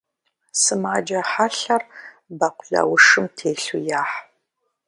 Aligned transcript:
Сымаджэ 0.61 1.19
хьэлъэр 1.29 1.83
бэкъулаушым 2.37 3.25
телъу 3.35 3.81
яхь. 3.99 4.17